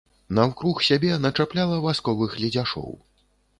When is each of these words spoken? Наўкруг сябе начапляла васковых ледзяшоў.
Наўкруг 0.37 0.81
сябе 0.87 1.19
начапляла 1.27 1.77
васковых 1.85 2.35
ледзяшоў. 2.41 2.93